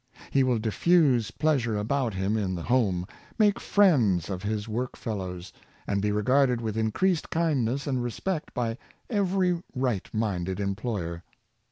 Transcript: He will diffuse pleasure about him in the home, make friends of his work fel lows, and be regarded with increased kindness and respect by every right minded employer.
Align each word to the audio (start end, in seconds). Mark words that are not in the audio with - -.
He 0.31 0.43
will 0.43 0.57
diffuse 0.57 1.29
pleasure 1.29 1.77
about 1.77 2.15
him 2.15 2.35
in 2.35 2.55
the 2.55 2.63
home, 2.63 3.05
make 3.37 3.59
friends 3.59 4.31
of 4.31 4.41
his 4.41 4.67
work 4.67 4.95
fel 4.97 5.17
lows, 5.17 5.53
and 5.85 6.01
be 6.01 6.11
regarded 6.11 6.59
with 6.59 6.75
increased 6.75 7.29
kindness 7.29 7.85
and 7.85 8.01
respect 8.01 8.51
by 8.55 8.79
every 9.11 9.61
right 9.75 10.09
minded 10.11 10.59
employer. 10.59 11.21